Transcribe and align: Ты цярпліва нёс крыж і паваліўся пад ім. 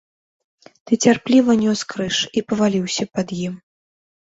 Ты 0.85 0.91
цярпліва 1.07 1.51
нёс 1.63 1.79
крыж 1.95 2.17
і 2.41 2.45
паваліўся 2.49 3.03
пад 3.21 3.27
ім. 3.47 3.55